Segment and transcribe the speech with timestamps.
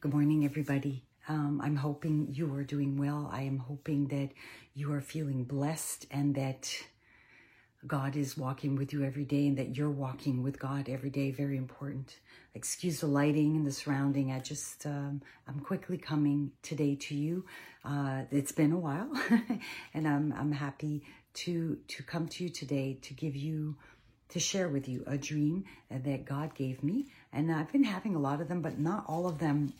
[0.00, 1.04] Good morning, everybody.
[1.28, 3.28] Um, I'm hoping you are doing well.
[3.30, 4.30] I am hoping that
[4.72, 6.74] you are feeling blessed and that
[7.86, 11.32] God is walking with you every day and that you're walking with God every day.
[11.32, 12.16] Very important.
[12.54, 14.32] Excuse the lighting and the surrounding.
[14.32, 17.44] I just, um, I'm quickly coming today to you.
[17.84, 19.10] Uh, it's been a while
[19.92, 21.02] and I'm, I'm happy
[21.34, 23.76] to, to come to you today to give you
[24.30, 27.08] to share with you a dream that God gave me.
[27.32, 29.72] And I've been having a lot of them, but not all of them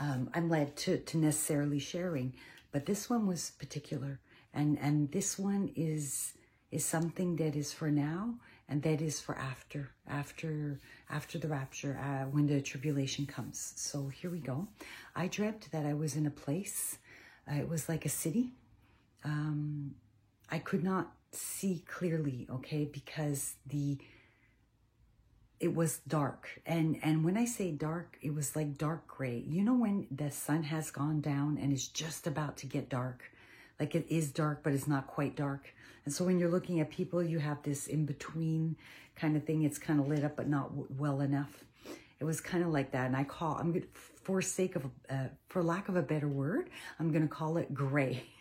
[0.00, 2.34] um, I'm led to, to necessarily sharing.
[2.72, 4.20] But this one was particular.
[4.52, 6.32] And, and this one is,
[6.72, 8.34] is something that is for now
[8.68, 13.72] and that is for after, after, after the rapture, uh, when the tribulation comes.
[13.76, 14.68] So here we go.
[15.14, 16.98] I dreamt that I was in a place.
[17.50, 18.52] Uh, it was like a city.
[19.24, 19.96] Um,
[20.50, 23.98] I could not see clearly, okay, because the
[25.60, 26.48] it was dark.
[26.66, 29.44] And and when i say dark it was like dark gray.
[29.46, 33.30] You know when the sun has gone down and it's just about to get dark?
[33.78, 35.72] Like it is dark but it's not quite dark.
[36.04, 38.76] And so when you're looking at people you have this in between
[39.14, 39.62] kind of thing.
[39.64, 41.64] It's kind of lit up but not well enough.
[42.18, 43.06] It was kind of like that.
[43.06, 43.88] And i call i'm good
[44.24, 48.24] for sake of uh, for lack of a better word i'm to call it gray.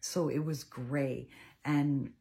[0.00, 1.28] So it was gray.
[1.64, 2.12] And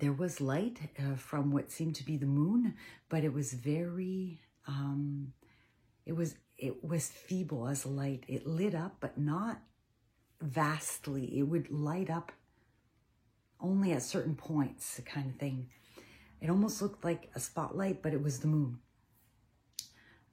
[0.00, 2.74] there was light uh, from what seemed to be the moon,
[3.08, 5.32] but it was very, um,
[6.04, 8.24] it was, it was feeble as light.
[8.28, 9.60] It lit up, but not
[10.40, 11.38] vastly.
[11.38, 12.32] It would light up
[13.60, 15.68] only at certain points, kind of thing.
[16.40, 18.78] It almost looked like a spotlight, but it was the moon.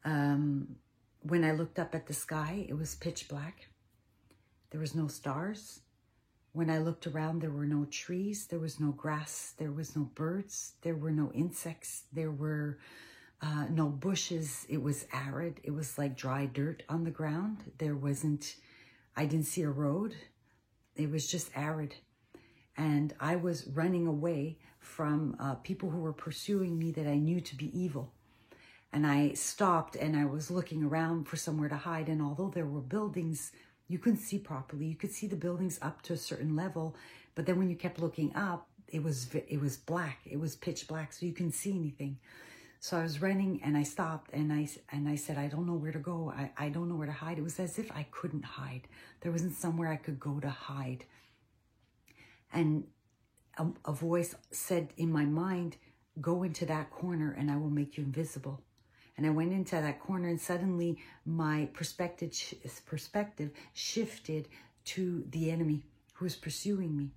[0.03, 0.75] Um,
[1.21, 3.69] when I looked up at the sky, it was pitch black.
[4.71, 5.79] There was no stars.
[6.53, 10.03] When I looked around, there were no trees, there was no grass, there was no
[10.03, 12.77] birds, there were no insects, there were
[13.43, 14.65] uh, no bushes.
[14.69, 15.59] It was arid.
[15.63, 17.57] It was like dry dirt on the ground.
[17.77, 18.55] There wasn't,
[19.17, 20.15] I didn't see a road.
[20.95, 21.95] It was just arid.
[22.77, 27.41] And I was running away from uh, people who were pursuing me that I knew
[27.41, 28.13] to be evil.
[28.93, 32.07] And I stopped and I was looking around for somewhere to hide.
[32.07, 33.51] And although there were buildings
[33.93, 34.85] you couldn't see properly.
[34.87, 36.95] You could see the buildings up to a certain level,
[37.35, 40.17] but then when you kept looking up, it was it was black.
[40.25, 42.17] It was pitch black, so you couldn't see anything.
[42.79, 45.75] So I was running and I stopped and I and I said, I don't know
[45.75, 46.33] where to go.
[46.35, 47.37] I, I don't know where to hide.
[47.37, 48.87] It was as if I couldn't hide.
[49.21, 51.05] There wasn't somewhere I could go to hide.
[52.51, 52.85] And
[53.59, 55.77] a, a voice said in my mind,
[56.19, 58.63] go into that corner and I will make you invisible.
[59.17, 62.31] And I went into that corner and suddenly my perspective,
[62.85, 64.47] perspective shifted
[64.85, 67.11] to the enemy who was pursuing me.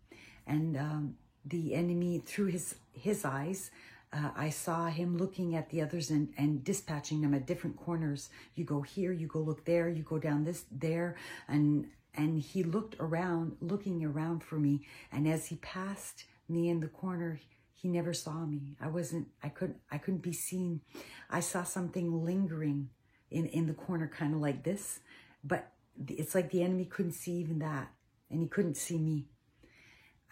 [0.46, 3.70] And um, the enemy, through his, his eyes,
[4.12, 8.30] uh, I saw him looking at the others and, and dispatching them at different corners.
[8.54, 11.16] You go here, you go look there, you go down this, there.
[11.48, 14.82] And, and he looked around, looking around for me.
[15.12, 17.40] And as he passed me in the corner,
[17.76, 18.74] he never saw me.
[18.80, 20.80] I wasn't, I couldn't, I couldn't be seen.
[21.28, 22.88] I saw something lingering
[23.30, 25.00] in, in the corner, kind of like this,
[25.44, 25.72] but
[26.08, 27.88] it's like the enemy couldn't see even that
[28.30, 29.26] and he couldn't see me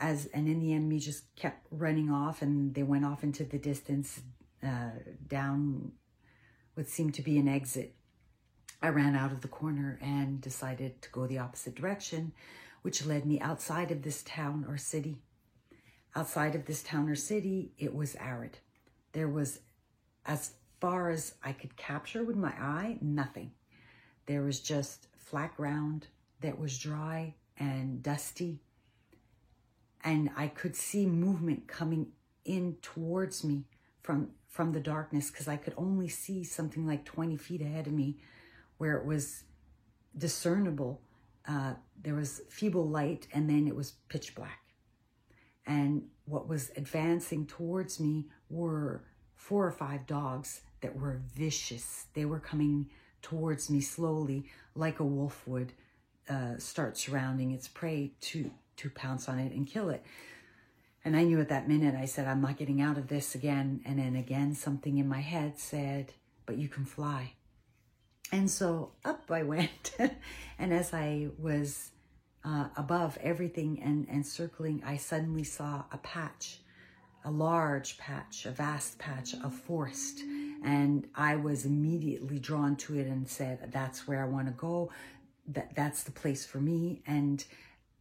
[0.01, 3.59] as, and then the enemy just kept running off and they went off into the
[3.59, 4.23] distance,
[4.63, 4.91] uh,
[5.29, 5.93] down
[6.75, 7.95] what seemed to be an exit.
[8.83, 12.33] I ran out of the corner and decided to go the opposite direction,
[12.83, 15.19] which led me outside of this town or city.
[16.17, 18.59] Outside of this town or city, it was arid.
[19.13, 19.61] There was,
[20.27, 23.53] as far as I could capture with my eye, nothing.
[24.27, 26.07] There was just flat ground
[26.41, 28.61] that was dry and dusty.
[30.05, 32.09] And I could see movement coming
[32.45, 33.65] in towards me
[34.03, 37.93] from, from the darkness because I could only see something like 20 feet ahead of
[37.93, 38.19] me
[38.79, 39.45] where it was
[40.17, 41.01] discernible.
[41.49, 44.64] Uh, there was feeble light and then it was pitch black.
[45.67, 49.03] And what was advancing towards me were
[49.35, 52.07] four or five dogs that were vicious.
[52.15, 52.91] They were coming
[53.23, 54.45] towards me slowly,
[54.75, 55.73] like a wolf would
[56.29, 60.05] uh, start surrounding its prey to, to pounce on it and kill it.
[61.05, 63.83] And I knew at that minute, I said, I'm not getting out of this again.
[63.85, 66.13] And then again, something in my head said,
[66.47, 67.33] but you can fly.
[68.33, 69.97] And so up I went.
[70.59, 71.91] and as I was
[72.45, 76.61] uh, above everything and, and circling, I suddenly saw a patch,
[77.25, 80.21] a large patch, a vast patch of forest.
[80.63, 84.91] And I was immediately drawn to it and said, that's where I want to go.
[85.49, 87.03] That, that's the place for me.
[87.07, 87.45] And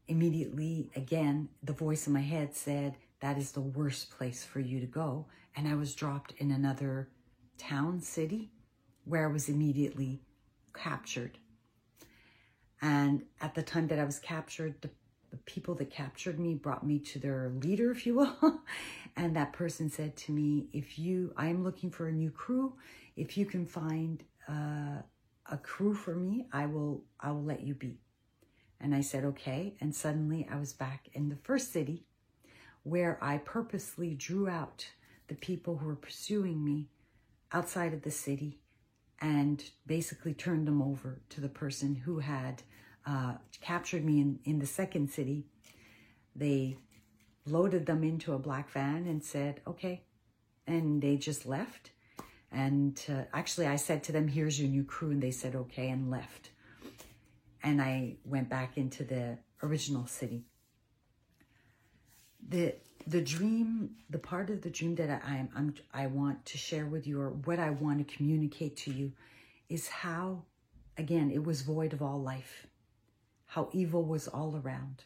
[0.07, 4.79] immediately, again, the voice in my head said, that is the worst place for you
[4.81, 5.25] to go.
[5.55, 7.09] And I was dropped in another
[7.57, 8.51] town, city,
[9.05, 10.21] where I was immediately
[10.73, 11.37] captured.
[12.83, 14.89] And at the time that I was captured, the,
[15.31, 18.61] the people that captured me brought me to their leader, if you will.
[19.15, 22.73] and that person said to me, If you, I am looking for a new crew.
[23.15, 25.01] If you can find uh,
[25.49, 27.99] a crew for me, I will, I will let you be.
[28.81, 29.75] And I said, okay.
[29.79, 32.03] And suddenly I was back in the first city
[32.83, 34.89] where I purposely drew out
[35.29, 36.89] the people who were pursuing me
[37.53, 38.59] outside of the city
[39.21, 42.61] and basically turned them over to the person who had
[43.05, 45.45] uh, captured me in, in the second city.
[46.35, 46.77] They
[47.45, 50.03] loaded them into a black van and said, okay.
[50.65, 51.91] And they just left.
[52.51, 55.11] And uh, actually, I said to them, here's your new crew.
[55.11, 56.51] And they said, okay, and left.
[57.61, 60.45] And I went back into the original city.
[62.47, 62.75] The
[63.05, 66.85] the dream, the part of the dream that I, I'm, I'm, I want to share
[66.85, 69.11] with you, or what I want to communicate to you,
[69.67, 70.43] is how,
[70.97, 72.67] again, it was void of all life,
[73.53, 75.03] how evil was all around.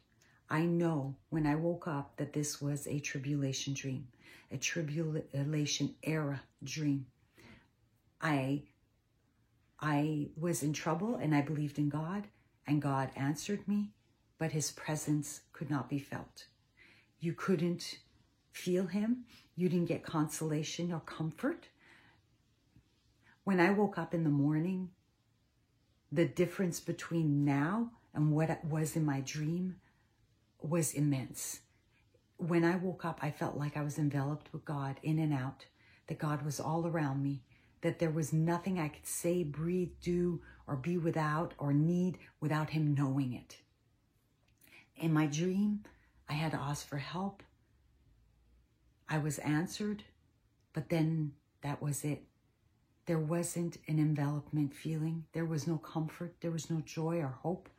[0.49, 4.07] I know when I woke up that this was a tribulation dream,
[4.49, 7.07] a tribulation era dream.
[8.21, 8.63] I
[9.81, 12.23] I was in trouble and I believed in God
[12.65, 13.89] and God answered me,
[14.37, 16.45] but his presence could not be felt.
[17.19, 17.99] You couldn't
[18.53, 19.25] feel him.
[19.57, 21.67] You didn't get consolation or comfort.
[23.43, 24.91] When I woke up in the morning,
[26.13, 29.75] the difference between now and what was in my dream
[30.59, 31.59] was immense.
[32.37, 35.65] When I woke up, I felt like I was enveloped with God in and out,
[36.07, 37.43] that God was all around me,
[37.81, 42.71] that there was nothing I could say, breathe, do, or be without or need without
[42.71, 43.57] Him knowing it.
[44.95, 45.83] In my dream,
[46.27, 47.43] I had to ask for help.
[49.07, 50.03] I was answered,
[50.73, 52.23] but then that was it.
[53.05, 55.25] There wasn't an envelopment feeling.
[55.33, 56.33] There was no comfort.
[56.41, 57.69] There was no joy or hope.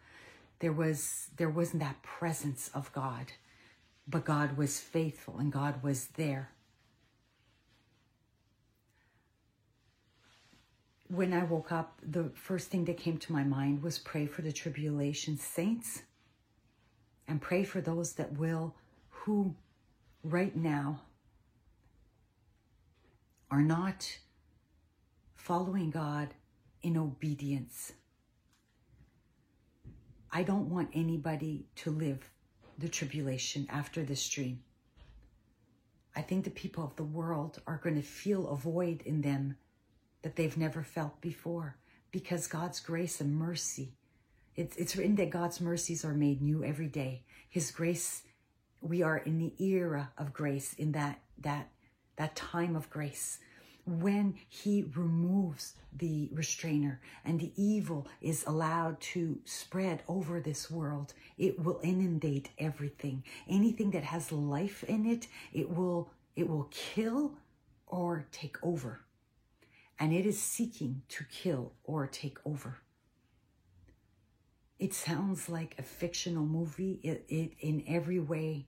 [0.61, 3.33] There was there wasn't that presence of God.
[4.07, 6.51] But God was faithful and God was there.
[11.09, 14.43] when I woke up, the first thing that came to my mind was pray for
[14.43, 16.03] the tribulation saints
[17.27, 18.75] and pray for those that will,
[19.09, 19.55] who
[20.23, 21.01] right now
[23.51, 24.19] are not
[25.35, 26.29] following God
[26.83, 27.93] in obedience.
[30.31, 32.29] I don't want anybody to live
[32.79, 34.61] the tribulation after this dream.
[36.15, 39.57] I think the people of the world are going to feel a void in them
[40.23, 41.77] that they've never felt before
[42.11, 43.95] because God's grace and mercy.
[44.57, 47.25] It's, it's written that God's mercies are made new every day.
[47.49, 48.23] His grace,
[48.81, 51.71] we are in the era of grace, in that, that,
[52.17, 53.39] that time of grace
[53.89, 61.15] when he removes the restrainer and the evil is allowed to spread over this world,
[61.39, 63.25] it will inundate everything.
[63.49, 67.33] Anything that has life in it, it will, it will kill
[67.87, 69.01] or take over
[69.99, 72.79] and it is seeking to kill or take over.
[74.79, 78.67] It sounds like a fictional movie it, it, in every way,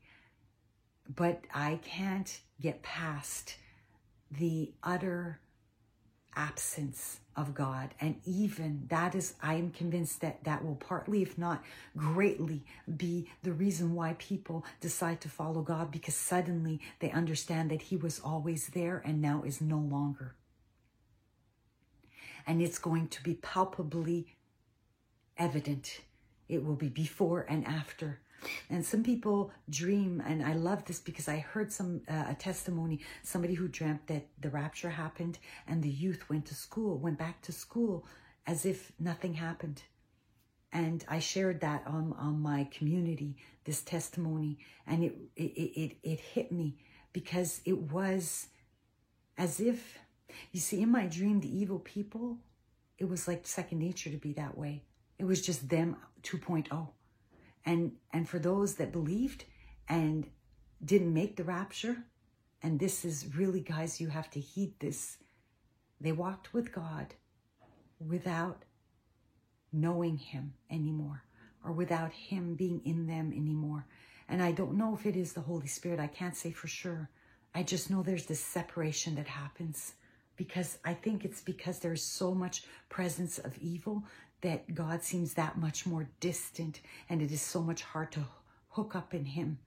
[1.08, 3.56] but I can't get past
[4.30, 5.40] the utter
[6.36, 7.94] absence of God.
[8.00, 11.64] And even that is, I am convinced that that will partly, if not
[11.96, 12.64] greatly,
[12.96, 17.96] be the reason why people decide to follow God because suddenly they understand that He
[17.96, 20.36] was always there and now is no longer
[22.46, 24.26] and it's going to be palpably
[25.36, 26.00] evident.
[26.48, 28.20] It will be before and after.
[28.68, 33.00] And some people dream, and I love this because I heard some uh, a testimony,
[33.22, 37.42] somebody who dreamt that the rapture happened and the youth went to school, went back
[37.42, 38.06] to school
[38.46, 39.82] as if nothing happened.
[40.72, 46.20] And I shared that on, on my community, this testimony, and it, it, it, it
[46.20, 46.76] hit me
[47.12, 48.46] because it was
[49.36, 49.98] as if
[50.52, 52.38] you see, in my dream, the evil people,
[52.98, 54.82] it was like second nature to be that way.
[55.18, 56.88] It was just them 2.0.
[57.64, 59.44] And and for those that believed
[59.88, 60.26] and
[60.84, 62.04] didn't make the rapture,
[62.62, 65.18] and this is really, guys, you have to heed this.
[66.00, 67.14] They walked with God
[67.98, 68.64] without
[69.72, 71.22] knowing Him anymore
[71.64, 73.86] or without Him being in them anymore.
[74.28, 76.00] And I don't know if it is the Holy Spirit.
[76.00, 77.10] I can't say for sure.
[77.54, 79.94] I just know there's this separation that happens
[80.36, 84.04] because I think it's because there's so much presence of evil
[84.42, 88.26] that God seems that much more distant and it is so much hard to
[88.70, 89.58] hook up in Him.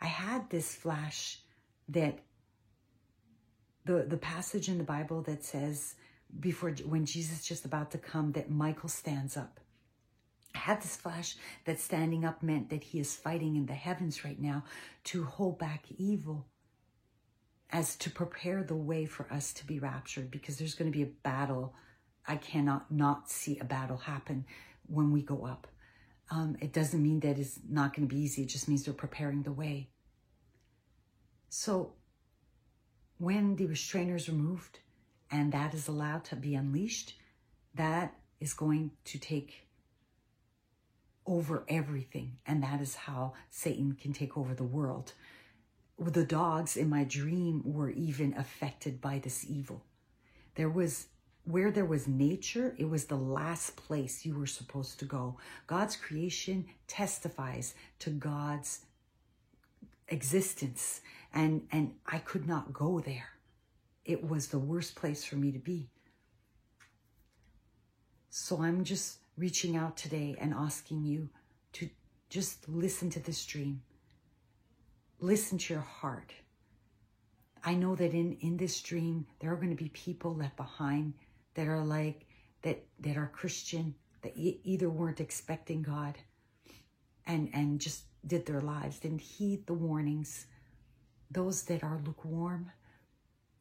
[0.00, 1.40] I had this flash
[1.88, 2.20] that
[3.84, 5.94] the, the passage in the Bible that says,
[6.38, 9.58] before when Jesus is just about to come that Michael stands up.
[10.54, 14.24] I had this flash that standing up meant that he is fighting in the heavens
[14.24, 14.64] right now
[15.04, 16.46] to hold back evil
[17.70, 21.04] as to prepare the way for us to be raptured because there's going to be
[21.04, 21.74] a battle.
[22.30, 24.44] I cannot not see a battle happen
[24.86, 25.66] when we go up.
[26.30, 28.42] Um, it doesn't mean that it's not going to be easy.
[28.42, 29.88] It just means they're preparing the way.
[31.48, 31.94] So
[33.18, 34.78] when the restrainers removed
[35.28, 37.14] and that is allowed to be unleashed,
[37.74, 39.66] that is going to take
[41.26, 42.36] over everything.
[42.46, 45.14] And that is how Satan can take over the world.
[45.98, 49.82] The dogs in my dream were even affected by this evil.
[50.54, 51.08] There was
[51.44, 55.38] where there was nature, it was the last place you were supposed to go.
[55.66, 58.80] God's creation testifies to God's
[60.08, 61.00] existence
[61.32, 63.30] and and I could not go there.
[64.04, 65.88] It was the worst place for me to be.
[68.30, 71.28] So I'm just reaching out today and asking you
[71.74, 71.88] to
[72.28, 73.82] just listen to this dream.
[75.20, 76.32] Listen to your heart.
[77.62, 81.14] I know that in, in this dream, there are going to be people left behind
[81.60, 82.26] that are like,
[82.62, 86.16] that, that are Christian, that either weren't expecting God
[87.26, 90.46] and, and just did their lives, didn't heed the warnings.
[91.30, 92.72] Those that are lukewarm,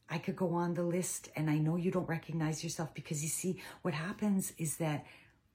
[0.10, 3.27] I could go on the list and I know you don't recognize yourself because you
[3.27, 5.06] see, what happens is that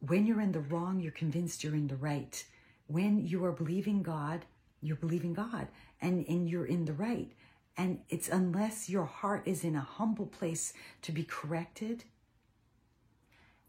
[0.00, 2.44] when you're in the wrong, you're convinced you're in the right.
[2.88, 4.44] When you are believing God,
[4.82, 5.68] you're believing God
[6.02, 7.32] and, and you're in the right.
[7.78, 12.04] And it's unless your heart is in a humble place to be corrected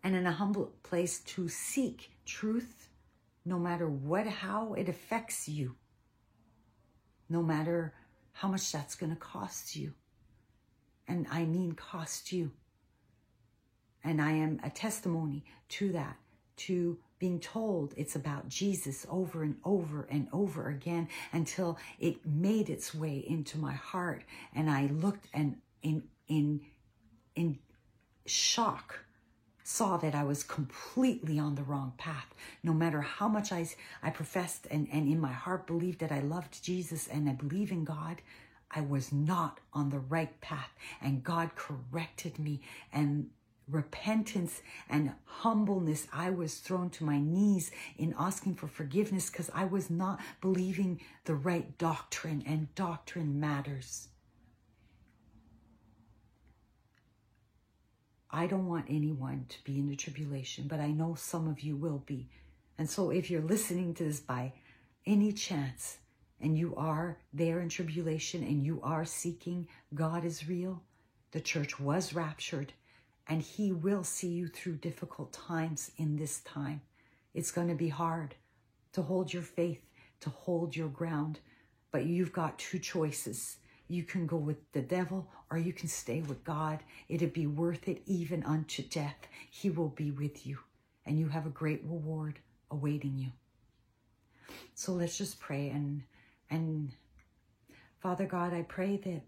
[0.06, 2.90] and in a humble place to seek truth,
[3.44, 5.76] no matter what, how it affects you,
[7.28, 7.92] no matter
[8.32, 9.94] how much that's going to cost you.
[11.08, 12.52] And I mean cost you.
[14.04, 16.18] And I am a testimony to that
[16.58, 22.70] to being told it's about Jesus over and over and over again until it made
[22.70, 26.62] its way into my heart and I looked and in in
[27.36, 27.58] in
[28.26, 29.05] shock
[29.67, 32.36] saw that I was completely on the wrong path.
[32.62, 33.67] No matter how much I,
[34.03, 37.72] I professed and, and in my heart believed that I loved Jesus and I believe
[37.72, 38.22] in God,
[38.69, 40.69] I was not on the right path.
[41.01, 42.62] And God corrected me
[42.93, 43.31] and
[43.67, 49.65] repentance and humbleness, I was thrown to my knees in asking for forgiveness because I
[49.65, 54.10] was not believing the right doctrine, and doctrine matters.
[58.36, 61.77] I don't want anyone to be in the tribulation, but I know some of you
[61.77, 62.27] will be.
[62.77, 64.51] And so if you're listening to this by
[65.06, 66.00] any chance
[66.42, 70.84] and you are there in tribulation and you are seeking God is real,
[71.32, 72.74] the church was raptured
[73.30, 76.82] and He will see you through difficult times in this time.
[77.34, 78.36] It's going to be hard
[78.92, 79.80] to hold your faith,
[80.20, 81.39] to hold your ground,
[81.89, 83.56] but you've got two choices.
[83.88, 86.80] You can go with the devil or you can stay with God.
[87.08, 89.27] It'd be worth it even unto death.
[89.50, 90.60] He will be with you
[91.06, 92.39] and you have a great reward
[92.72, 93.32] awaiting you.
[94.74, 96.04] So let's just pray and
[96.50, 96.92] and
[98.00, 99.22] Father God, I pray that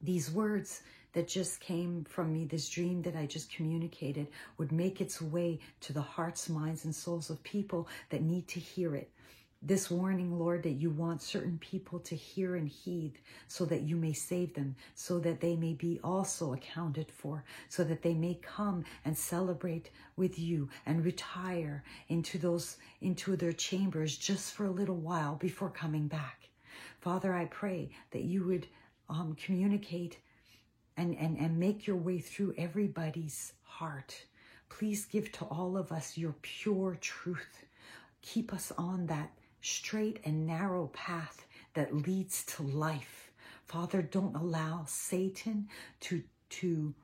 [0.00, 4.28] these words that just came from me, this dream that I just communicated,
[4.58, 8.60] would make its way to the hearts, minds, and souls of people that need to
[8.60, 9.10] hear it.
[9.66, 13.18] This warning, Lord, that you want certain people to hear and heed
[13.48, 17.82] so that you may save them, so that they may be also accounted for, so
[17.84, 24.18] that they may come and celebrate with you and retire into those, into their chambers
[24.18, 26.50] just for a little while before coming back.
[27.00, 28.66] Father, I pray that you would
[29.08, 30.18] um, communicate
[30.98, 34.26] and, and, and make your way through everybody's heart.
[34.68, 37.64] Please give to all of us your pure truth.
[38.20, 39.30] Keep us on that
[39.64, 43.32] straight and narrow path that leads to life.
[43.64, 45.68] Father, don't allow Satan
[46.00, 46.94] to, to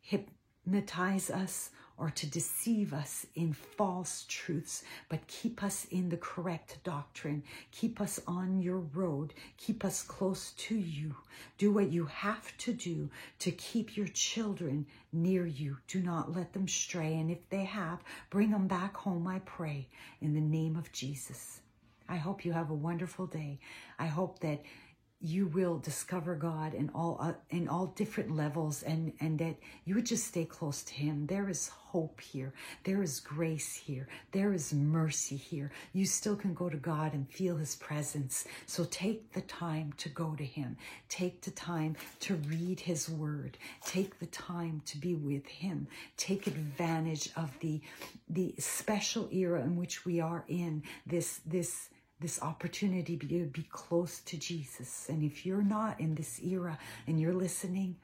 [0.00, 6.78] hypnotize us or to deceive us in false truths, but keep us in the correct
[6.82, 7.42] doctrine.
[7.70, 9.32] Keep us on your road.
[9.58, 11.14] Keep us close to you.
[11.56, 15.76] Do what you have to do to keep your children near you.
[15.86, 17.14] Do not let them stray.
[17.14, 19.88] And if they have, bring them back home, I pray,
[20.20, 21.60] in the name of Jesus.
[22.08, 23.58] I hope you have a wonderful day.
[23.98, 24.62] I hope that
[25.24, 29.56] you will discover God in all uh, in all different levels and and that
[29.86, 31.26] you would just stay close to him.
[31.26, 32.52] There is hope here.
[32.82, 34.06] There is grace here.
[34.32, 35.70] There is mercy here.
[35.94, 38.44] You still can go to God and feel his presence.
[38.66, 40.76] So take the time to go to him.
[41.08, 43.56] Take the time to read his word.
[43.86, 45.86] Take the time to be with him.
[46.18, 47.80] Take advantage of the
[48.28, 51.88] the special era in which we are in this this
[52.20, 55.06] this opportunity to be close to Jesus.
[55.08, 57.96] And if you're not in this era and you're listening,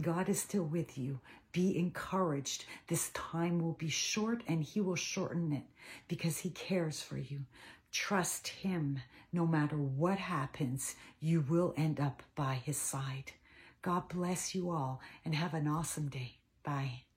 [0.00, 1.20] God is still with you.
[1.52, 2.64] Be encouraged.
[2.88, 5.64] This time will be short and He will shorten it
[6.08, 7.40] because He cares for you.
[7.92, 9.00] Trust Him.
[9.32, 13.32] No matter what happens, you will end up by His side.
[13.82, 16.38] God bless you all and have an awesome day.
[16.64, 17.07] Bye.